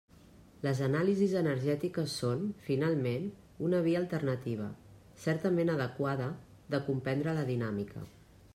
[0.65, 3.27] Les anàlisis energètiques són, finalment,
[3.67, 4.71] una via alternativa,
[5.27, 6.31] certament adequada,
[6.75, 8.07] de comprendre la Dinàmica.